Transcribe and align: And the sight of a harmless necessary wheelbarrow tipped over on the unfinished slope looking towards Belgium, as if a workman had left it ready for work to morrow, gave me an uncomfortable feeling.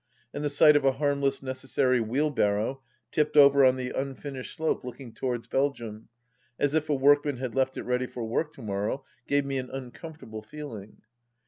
And 0.33 0.43
the 0.43 0.49
sight 0.49 0.75
of 0.75 0.83
a 0.83 0.93
harmless 0.93 1.43
necessary 1.43 2.01
wheelbarrow 2.01 2.81
tipped 3.11 3.37
over 3.37 3.63
on 3.63 3.75
the 3.75 3.91
unfinished 3.91 4.55
slope 4.57 4.83
looking 4.83 5.13
towards 5.13 5.45
Belgium, 5.45 6.09
as 6.57 6.73
if 6.73 6.89
a 6.89 6.95
workman 6.95 7.37
had 7.37 7.53
left 7.53 7.77
it 7.77 7.83
ready 7.83 8.07
for 8.07 8.25
work 8.27 8.51
to 8.53 8.63
morrow, 8.63 9.03
gave 9.27 9.45
me 9.45 9.59
an 9.59 9.69
uncomfortable 9.69 10.41
feeling. 10.41 11.03